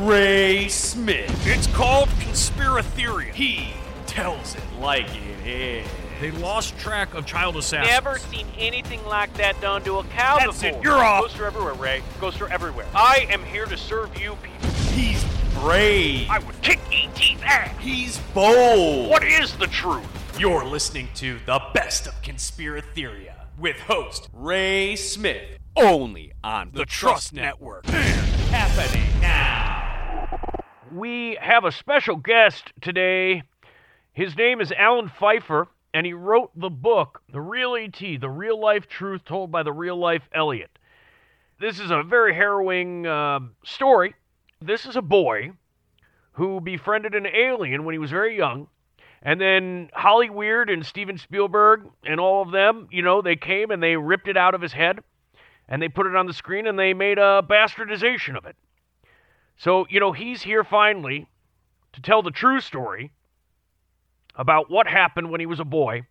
[0.00, 1.30] Ray Smith.
[1.46, 3.34] It's called Conspiratheria.
[3.34, 3.68] He
[4.06, 5.86] tells it like it is.
[6.20, 7.88] They lost track of child assassins.
[7.90, 10.78] Never seen anything like that done to a cow That's before.
[10.78, 11.22] it, you're off.
[11.22, 12.02] Ghosts are everywhere, Ray.
[12.20, 12.86] Ghosts are everywhere.
[12.94, 14.68] I am here to serve you people.
[14.92, 15.22] He's
[15.54, 16.28] brave.
[16.30, 17.70] I would kick E.T.'s ass.
[17.78, 19.10] He's bold.
[19.10, 20.06] What is the truth?
[20.38, 27.34] You're listening to the best of Conspiratheria with host Ray Smith, only on The Trust
[27.34, 27.84] Network.
[27.86, 29.69] Happening now.
[30.92, 33.44] We have a special guest today.
[34.12, 38.58] His name is Alan Pfeiffer, and he wrote the book, The Real E.T., The Real
[38.58, 40.70] Life Truth Told by the Real Life Elliot.
[41.60, 44.14] This is a very harrowing uh, story.
[44.60, 45.52] This is a boy
[46.32, 48.66] who befriended an alien when he was very young.
[49.22, 53.70] And then Holly Weird and Steven Spielberg and all of them, you know, they came
[53.70, 54.98] and they ripped it out of his head
[55.68, 58.56] and they put it on the screen and they made a bastardization of it.
[59.60, 61.26] So, you know, he's here finally
[61.92, 63.12] to tell the true story
[64.34, 66.06] about what happened when he was a boy.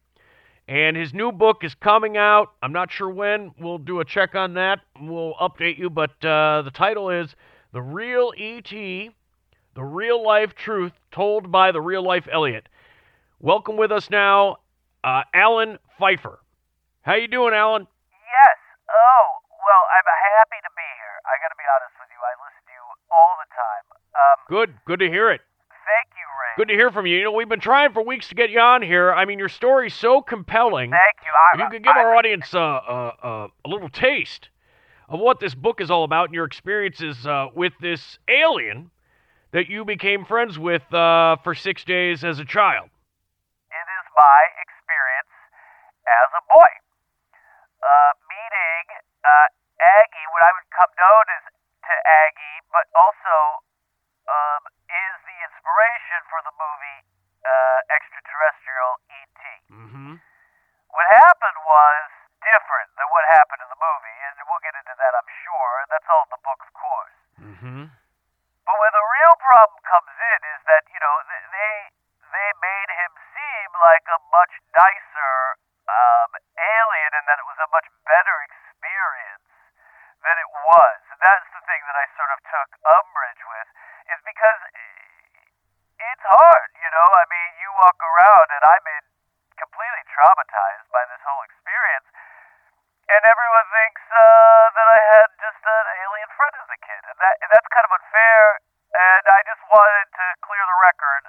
[0.67, 2.51] And his new book is coming out.
[2.61, 3.49] I'm not sure when.
[3.59, 4.81] We'll do a check on that.
[5.01, 5.89] We'll update you.
[5.89, 7.35] But uh, the title is
[7.73, 9.09] The Real E.T.,
[9.73, 12.69] The Real Life Truth Told by the Real Life Elliot.
[13.39, 14.57] Welcome with us now,
[15.03, 16.37] uh, Alan Pfeiffer.
[17.01, 17.87] How you doing, Alan?
[18.13, 18.57] Yes.
[18.93, 21.17] Oh, well, I'm happy to be here.
[21.25, 22.21] I got to be honest with you.
[22.21, 23.83] I listen to you all the time.
[24.15, 24.73] Um, Good.
[24.85, 25.41] Good to hear it.
[25.69, 26.53] thank you, Ray.
[26.57, 27.17] Good to hear from you.
[27.17, 29.11] You know, we've been trying for weeks to get you on here.
[29.13, 30.91] I mean, your story's so compelling.
[30.91, 31.31] Thank you.
[31.31, 34.49] I, If you could give I, our audience uh, uh, uh, a little taste
[35.07, 38.91] of what this book is all about and your experiences uh, with this alien
[39.51, 42.89] that you became friends with uh, for six days as a child.
[43.73, 45.33] It is my experience
[46.05, 46.71] as a boy.
[47.81, 48.85] Uh, meeting
[49.25, 49.47] uh,
[49.81, 51.43] Aggie, what I would come known as
[51.89, 53.65] to Aggie, but also
[54.29, 57.01] um, is the inspiration for the movie
[57.41, 59.41] uh, Extraterrestrial E.T.
[59.73, 60.11] Mm-hmm.
[60.93, 62.05] What happened was
[62.45, 65.73] different than what happened in the movie, and we'll get into that, I'm sure.
[65.89, 67.17] That's all in the book, of course.
[67.41, 67.83] Mm-hmm.
[67.89, 71.73] But where the real problem comes in is that you know they
[72.29, 75.57] they made him seem like a much nicer
[75.89, 79.49] um, alien, and that it was a much better experience
[80.21, 80.99] than it was.
[81.09, 83.69] And that's thing that I sort of took umbrage with,
[84.09, 85.05] is because i-
[86.01, 86.69] it's hard.
[86.81, 89.05] You know, I mean, you walk around, and I'm in
[89.59, 92.07] completely traumatized by this whole experience.
[93.09, 97.17] And everyone thinks uh, that I had just an alien friend as a kid, and
[97.19, 98.41] that and that's kind of unfair.
[98.89, 101.23] And I just wanted to clear the record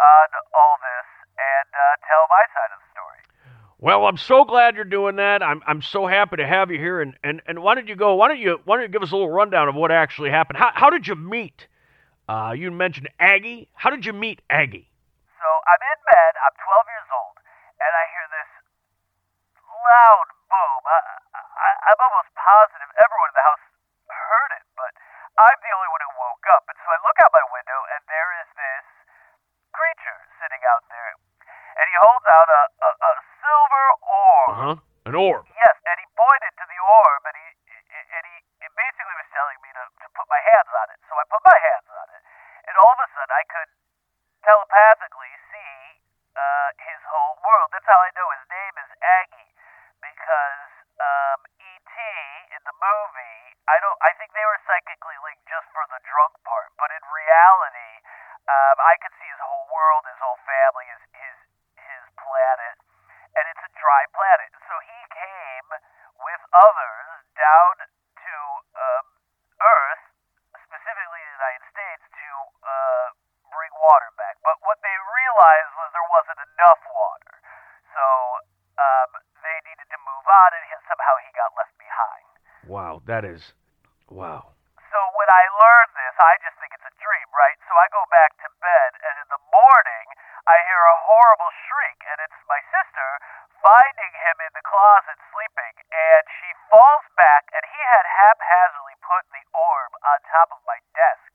[0.00, 3.22] on all this and uh, tell my side of the story.
[3.78, 5.42] Well, I'm so glad you're doing that.
[5.42, 7.02] I'm I'm so happy to have you here.
[7.02, 8.14] And, and, and why don't you go?
[8.14, 10.58] Why don't you why don't you give us a little rundown of what actually happened?
[10.58, 11.68] How how did you meet?
[12.28, 13.68] Uh, you mentioned Aggie.
[13.74, 14.88] How did you meet Aggie?
[15.36, 16.32] So I'm in bed.
[16.40, 17.36] I'm 12 years old,
[17.78, 18.50] and I hear this
[19.68, 20.80] loud boom.
[20.88, 20.98] I,
[21.36, 23.64] I, I'm almost positive everyone in the house
[24.10, 24.92] heard it, but
[25.38, 26.64] I'm the only one who woke up.
[26.66, 28.86] And so I look out my window, and there is this
[29.70, 31.12] creature sitting out there,
[31.76, 34.48] and he holds out a, a, a silver orb.
[34.50, 34.76] Uh huh.
[35.06, 35.46] An orb.
[35.54, 37.46] Yes, and he pointed to the orb, and he
[37.94, 38.36] and he
[38.66, 40.98] it basically was telling me to, to put my hands on it.
[41.06, 42.22] So I put my hands on it,
[42.66, 43.70] and all of a sudden I could
[44.42, 45.74] telepathically see
[46.34, 47.70] uh, his whole world.
[47.70, 49.52] That's how I know his name is Aggie,
[50.02, 51.94] because um, E.T.
[52.56, 53.98] in the movie, I don't.
[54.02, 57.92] I think they were psychically linked just for the drunk part, but in reality,
[58.46, 61.36] um, I could see his whole world, his whole family, his his
[61.82, 62.76] his planet,
[63.34, 64.50] and it's a dry planet.
[64.70, 65.68] So he came
[66.22, 68.34] with others down to
[68.78, 69.06] um,
[69.60, 70.04] Earth,
[70.62, 72.28] specifically the United States, to
[72.62, 73.06] uh,
[73.50, 74.38] bring water back.
[74.46, 77.34] But what they realized was there wasn't enough water,
[77.92, 78.04] so
[78.78, 79.10] um,
[79.42, 82.26] they needed to move on, and he- somehow he got left behind.
[82.66, 83.54] Wow, that is
[84.10, 84.52] wow.
[84.90, 87.58] So when I learn this, I just think it's a dream, right?
[87.66, 90.06] So I go back to bed, and in the morning,
[90.46, 93.08] I hear a horrible shriek, and it's my sister
[93.60, 99.26] finding him in the closet sleeping, and she falls back, and he had haphazardly put
[99.34, 101.30] the orb on top of my desk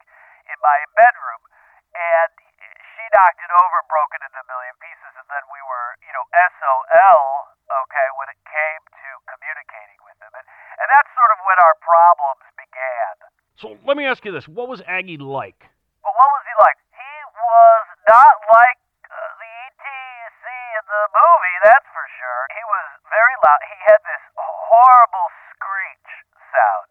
[0.48, 1.44] in my bedroom,
[1.92, 2.32] and
[2.62, 6.14] she knocked it over, broke it into a million pieces, and then we were, you
[6.16, 7.52] know, SOL,
[7.84, 10.32] okay, when it came to communicating with him.
[10.32, 10.46] And,
[10.80, 13.16] and that's sort of when our problems began.
[13.60, 15.68] So let me ask you this: What was Aggie like?
[16.00, 16.80] But what was he like?
[16.96, 20.44] He was not like uh, the ETC
[20.80, 22.42] in the movie, that's for sure.
[22.56, 23.60] He was very loud.
[23.68, 26.08] He had this horrible screech
[26.40, 26.90] sound,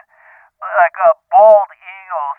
[0.61, 2.33] like a bald eagle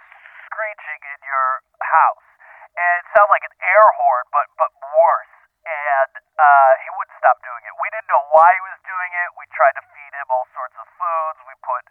[0.46, 2.30] screeching in your house,
[2.78, 5.34] and it sounded like an air horn, but but worse.
[5.66, 7.74] And uh, he wouldn't stop doing it.
[7.82, 9.28] We didn't know why he was doing it.
[9.42, 11.38] We tried to feed him all sorts of foods.
[11.50, 11.82] We put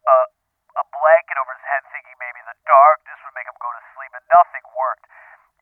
[0.00, 0.26] uh,
[0.76, 4.12] a blanket over his head, thinking maybe the darkness would make him go to sleep,
[4.12, 5.08] and nothing worked.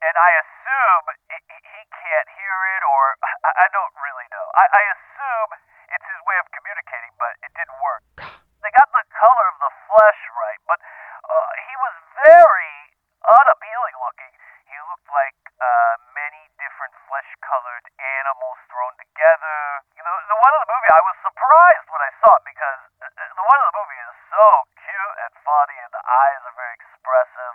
[0.03, 0.31] And I
[0.65, 3.05] assume he, can't hear it, or
[3.45, 4.47] I, don't really know.
[4.57, 5.49] I, I assume
[5.93, 8.05] it's his way of communicating, but it didn't work.
[8.65, 11.95] They got the color of the flesh right, but uh, he was
[12.25, 12.97] very
[13.29, 14.33] unappealing looking.
[14.65, 17.85] He looked like uh, many different flesh-colored
[18.25, 19.85] animals thrown together.
[19.93, 22.81] You know, the one in the movie, I was surprised when I saw it because
[23.05, 24.47] uh, the one in the movie is so
[24.81, 27.55] cute and funny, and the eyes are very expressive.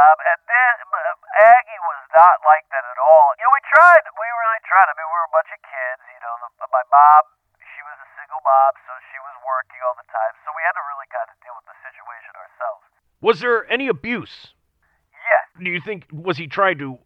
[0.00, 3.28] Um, and then uh, Aggie was not like that at all.
[3.38, 4.02] You know, we tried.
[4.10, 4.90] We really tried.
[4.90, 6.02] I mean, we were a bunch of kids.
[6.10, 7.22] You know, the, my mom,
[7.62, 10.34] she was a single mom, so she was working all the time.
[10.42, 12.82] So we had to really kind of deal with the situation ourselves.
[13.22, 14.50] Was there any abuse?
[15.14, 15.46] Yes.
[15.62, 16.98] Do you think was he trying to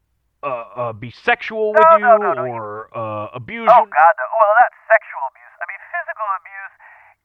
[0.42, 3.88] uh, uh, be sexual with you no, no, no, or uh, abuse Oh you?
[3.88, 4.26] God, no.
[4.32, 5.54] Well, that's sexual abuse.
[5.60, 6.74] I mean, physical abuse.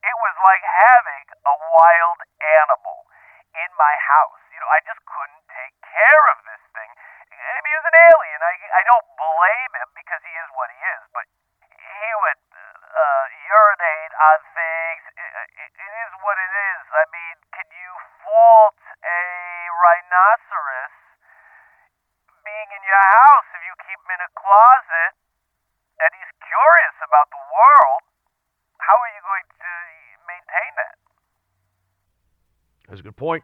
[0.06, 2.20] It was like having a wild
[2.62, 3.10] animal
[3.58, 4.44] in my house.
[4.54, 6.90] You know, I just couldn't take care of this thing.
[7.38, 8.40] I mean, he was an alien.
[8.40, 11.02] I I don't blame him because he is what he is.
[11.12, 11.26] But
[11.74, 15.02] he would uh, urinate on things.
[15.18, 16.84] It, it, it is what it is.
[16.94, 17.92] I mean, can you
[18.22, 19.22] fault a
[19.74, 20.96] rhinoceros
[22.58, 25.14] being in your house if you keep him in a closet?
[25.98, 28.02] and he's curious about the world,
[28.78, 29.74] how are you going to
[30.30, 30.96] maintain that?
[32.88, 33.44] That's a good point.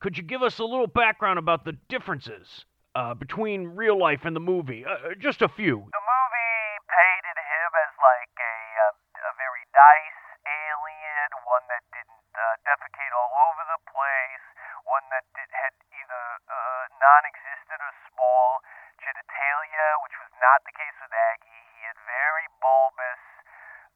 [0.00, 2.64] Could you give us a little background about the differences
[2.96, 4.84] uh, between real life and the movie?
[4.84, 5.76] Uh, just a few.
[5.76, 8.56] The movie painted him as like a
[8.88, 14.44] uh, a very nice alien, one that didn't uh, defecate all over the place,
[14.84, 18.60] one that did, had either uh, non-existent or small
[19.00, 21.62] genitalia, which was not the case with Aggie.
[21.72, 23.24] He had very bulbous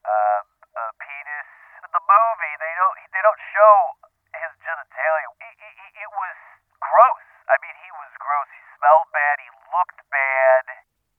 [0.09, 1.49] uh, uh, penis.
[1.93, 3.77] The movie, they don't they don't show
[4.33, 5.29] his genitalia.
[5.41, 6.37] It, it, it was
[6.81, 7.27] gross.
[7.49, 8.49] I mean, he was gross.
[8.53, 9.37] He smelled bad.
[9.41, 10.65] He looked bad.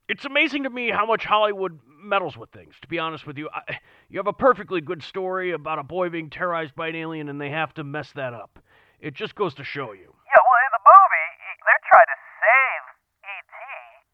[0.10, 2.74] It's amazing to me how much Hollywood meddles with things.
[2.82, 3.78] To be honest with you, I,
[4.10, 7.38] you have a perfectly good story about a boy being terrorized by an alien, and
[7.42, 8.58] they have to mess that up.
[9.00, 10.10] It just goes to show you.
[10.26, 12.84] Yeah, well, in the movie, he- they're trying to save
[13.26, 13.54] E.T.,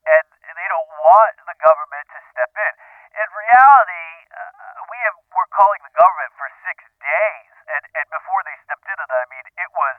[0.06, 0.26] and
[0.56, 2.74] they don't want the government to step in.
[3.16, 8.44] In reality, uh, we have, were calling the government for six days, and, and before
[8.44, 9.98] they stepped in, and I mean, it was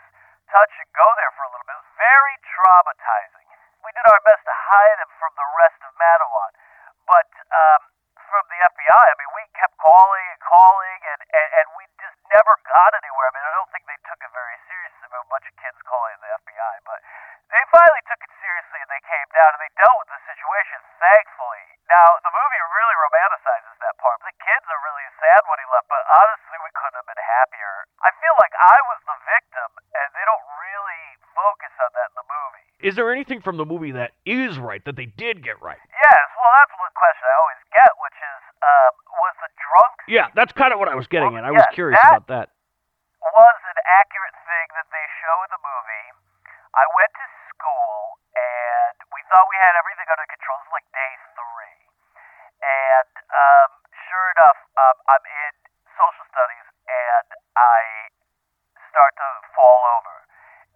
[0.53, 1.73] touch and go there for a little bit.
[1.73, 3.47] It was very traumatizing.
[3.81, 6.53] We did our best to hide him from the rest of Matawan,
[7.09, 7.81] but um,
[8.29, 12.19] from the FBI, I mean, we kept calling and calling, and, and, and we just
[12.29, 13.31] never got anywhere.
[13.31, 15.07] I mean, I don't think they took it very seriously.
[15.09, 17.01] There were a bunch of kids calling the FBI, but
[17.47, 20.83] they finally took it seriously and they came down and they dealt with the situation,
[20.99, 21.63] thankfully.
[21.87, 24.19] Now, the movie really romanticizes that part.
[24.27, 27.75] The kids are really sad when he left, but honestly, we couldn't have been happier.
[27.99, 31.05] I feel like I was the victim, and they don't really
[31.35, 32.67] focus on that in the movie.
[32.87, 35.83] Is there anything from the movie that is right, that they did get right?
[35.83, 40.31] Yes, well, that's one question I always get, which is, um, was the drunk Yeah,
[40.39, 41.51] that's kind of what I was getting Well, at.
[41.51, 42.47] I was curious that- about that.
[43.19, 46.07] was an accurate thing that they show in the movie.
[46.71, 50.63] I went to school and we thought we had everything under control.
[50.63, 51.81] This is like day three.
[52.63, 53.71] And um,
[54.07, 55.53] sure enough, um, I'm in
[55.97, 57.81] social studies and I
[58.93, 60.15] start to fall over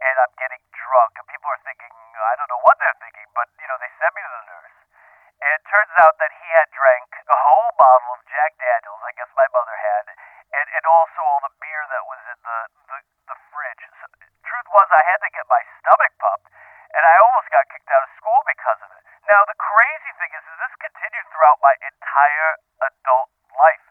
[0.01, 1.13] and I'm getting drunk.
[1.21, 4.11] And people are thinking, I don't know what they're thinking, but you know, they sent
[4.17, 4.77] me to the nurse.
[5.41, 9.13] And it turns out that he had drank a whole bottle of Jack Daniels, I
[9.17, 10.05] guess my mother had,
[10.53, 12.61] and, and also all the beer that was in the,
[12.93, 12.99] the,
[13.33, 13.85] the fridge.
[14.05, 14.05] So,
[14.45, 16.49] truth was, I had to get my stomach pumped,
[16.95, 19.03] and I almost got kicked out of school because of it.
[19.31, 22.51] Now, the crazy thing is, is this continued throughout my entire
[22.83, 23.87] adult life.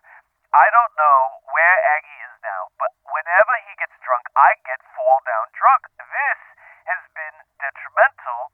[0.49, 5.21] I don't know where Aggie is now, but whenever he gets drunk, I get fall
[5.23, 5.85] down drunk.
[6.01, 6.41] This
[6.89, 8.49] has been detrimental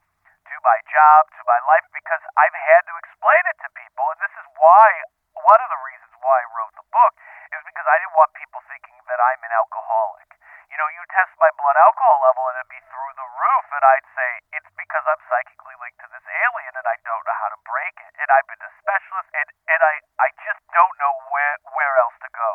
[0.51, 4.19] to my job, to my life, because I've had to explain it to people, and
[4.19, 4.87] this is why,
[5.33, 7.13] one of the reasons why I wrote the book,
[7.49, 10.35] is because I didn't want people thinking that I'm an alcoholic.
[10.69, 13.85] You know, you test my blood alcohol level and it'd be through the roof, and
[13.85, 17.49] I'd say, it's because I'm psychically linked to this alien and I don't know how
[17.53, 18.11] to break it.
[18.17, 22.17] And I've been to specialists, and, and I, I just don't know where, where else
[22.21, 22.51] to go.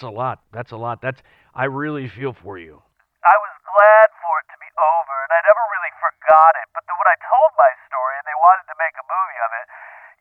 [0.00, 0.40] That's a lot.
[0.48, 1.04] That's a lot.
[1.04, 1.20] That's
[1.52, 2.80] I really feel for you.
[3.20, 6.72] I was glad for it to be over, and I never really forgot it.
[6.72, 9.52] But then when I told my story and they wanted to make a movie of
[9.60, 9.66] it,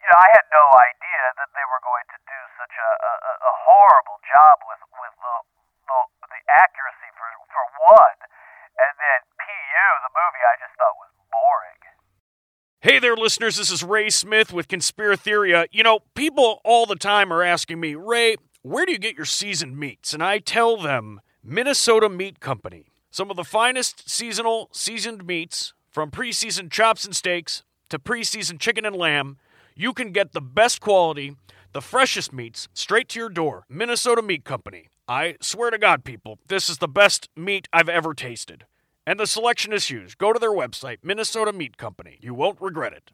[0.03, 3.33] you know, I had no idea that they were going to do such a, a,
[3.39, 5.35] a horrible job with with the,
[5.87, 7.63] the the accuracy for for
[7.95, 8.19] one,
[8.83, 9.59] and then Pu,
[10.03, 11.79] the movie I just thought was boring.
[12.83, 13.55] Hey there, listeners.
[13.55, 15.71] This is Ray Smith with Conspiratheria.
[15.71, 18.35] You know, people all the time are asking me, Ray,
[18.69, 20.13] where do you get your seasoned meats?
[20.13, 22.91] And I tell them, Minnesota Meat Company.
[23.09, 28.85] Some of the finest seasonal seasoned meats, from preseasoned chops and steaks to preseasoned chicken
[28.85, 29.37] and lamb,
[29.75, 31.35] you can get the best quality,
[31.73, 33.65] the freshest meats straight to your door.
[33.67, 34.89] Minnesota Meat Company.
[35.07, 38.65] I swear to God, people, this is the best meat I've ever tasted.
[39.07, 40.19] And the selection is huge.
[40.19, 42.19] Go to their website, Minnesota Meat Company.
[42.21, 43.09] You won't regret it.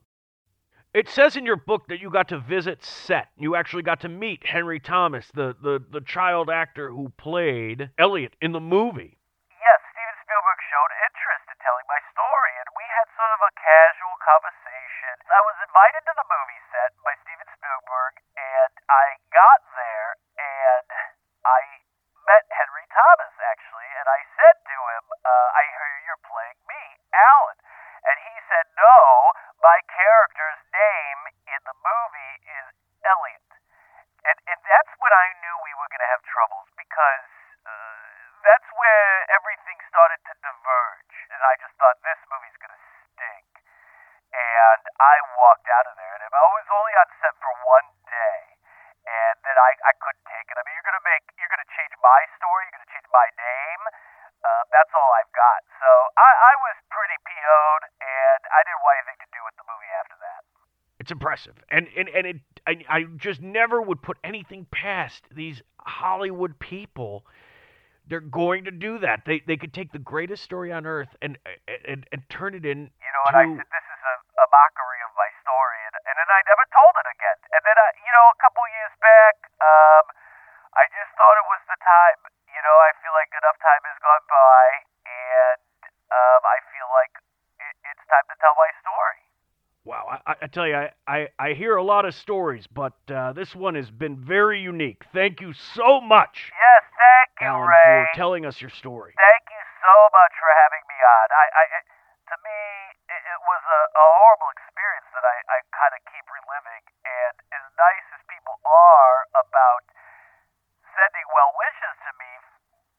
[0.95, 3.27] It says in your book that you got to visit set.
[3.35, 8.39] You actually got to meet Henry Thomas, the, the, the child actor who played Elliot
[8.39, 9.19] in the movie.
[9.51, 13.51] Yes, Steven Spielberg showed interest in telling my story, and we had sort of a
[13.59, 15.19] casual conversation.
[15.27, 20.09] I was invited to the movie set by Steven Spielberg, and I got there,
[20.39, 20.87] and
[21.43, 21.83] I
[22.23, 26.83] met Henry Thomas, actually, and I said to him, uh, I hear you're playing me,
[27.11, 27.59] Alan.
[28.05, 29.33] And he said, No,
[29.65, 32.65] my character's name in the movie is
[33.01, 33.49] Elliot.
[34.25, 37.31] And, and that's when I knew we were going to have troubles because
[37.63, 41.15] uh, that's where everything started to diverge.
[41.31, 42.81] And I just thought, this movie's to
[43.15, 43.47] stink.
[44.35, 48.39] And I walked out of there, and I was only on set for one day.
[49.07, 50.55] And then I, I couldn't take it.
[50.59, 53.81] I mean, you're to make, you're to change my story, you're to change my name.
[54.43, 55.61] Uh, that's all I've got.
[55.79, 55.89] So
[56.19, 59.93] I, I was pretty PO'd, and I didn't want anything to do with the movie
[59.95, 60.41] after that.
[60.99, 62.39] It's impressive, and and and it.
[62.65, 67.25] I, I just never would put anything past these Hollywood people.
[68.05, 69.25] They're going to do that.
[69.25, 71.37] They they could take the greatest story on earth and
[71.87, 72.93] and, and turn it in.
[73.01, 74.15] You know, and I said this is a,
[74.45, 77.39] a mockery of my story, and, and then I never told it again.
[77.49, 80.05] And then, I, you know, a couple years back, um,
[80.77, 82.19] I just thought it was the time.
[82.45, 84.63] You know, I feel like enough time has gone by,
[85.09, 85.59] and
[86.13, 87.13] um, I feel like
[87.57, 89.21] it, it's time to tell my story.
[89.85, 93.57] Wow, I, tell you, I, I, I hear a lot of stories, but uh, this
[93.57, 95.01] one has been very unique.
[95.09, 97.81] Thank you so much, Yes, thank you, Alan, Ray.
[97.81, 99.17] for telling us your story.
[99.17, 101.25] Thank you so much for having me on.
[101.33, 101.85] I, I it,
[102.29, 102.59] to me,
[103.09, 106.83] it, it was a, a horrible experience that I, I kind of keep reliving.
[107.09, 109.81] And as nice as people are about
[110.93, 112.31] sending well wishes to me,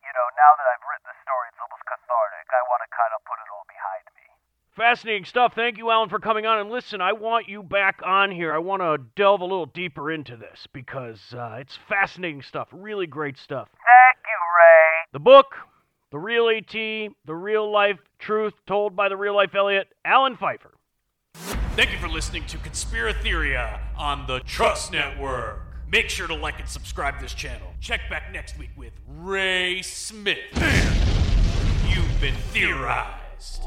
[0.02, 2.50] you know, now that I've written the story, it's almost cathartic.
[2.50, 4.26] I want to kind of put it all behind me.
[4.86, 5.52] Fascinating stuff.
[5.52, 6.60] Thank you, Alan, for coming on.
[6.60, 8.54] And listen, I want you back on here.
[8.54, 12.68] I want to delve a little deeper into this because uh, it's fascinating stuff.
[12.70, 13.68] Really great stuff.
[13.72, 15.08] Thank you, Ray.
[15.12, 15.56] The book,
[16.12, 20.74] The Real E.T., The Real Life Truth Told by the Real Life Elliot, Alan Pfeiffer.
[21.34, 25.62] Thank you for listening to Conspiratheria on the Trust Network.
[25.90, 27.74] Make sure to like and subscribe to this channel.
[27.80, 30.38] Check back next week with Ray Smith.
[31.88, 33.64] You've been theorized.